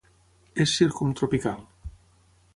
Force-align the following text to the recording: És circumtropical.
És 0.65 0.73
circumtropical. 0.79 1.63